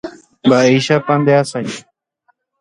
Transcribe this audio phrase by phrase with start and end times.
[0.45, 1.79] Mba'éichapa ndeasaje.